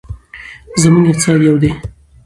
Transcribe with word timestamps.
زموږ 0.81 1.05
اقتصاد 1.09 1.39
یو 1.47 1.55
دی. 1.61 1.71